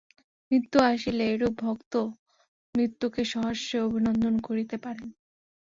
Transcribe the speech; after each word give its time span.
মৃত্যু 0.51 0.77
আসিলে 0.87 1.23
এরূপ 1.33 1.53
ভক্ত 1.63 1.93
মৃত্যুকে 2.75 3.21
সহাস্যে 3.33 3.77
অভিনন্দন 3.87 4.35
করিতে 4.47 4.75
পারেন। 4.77 5.07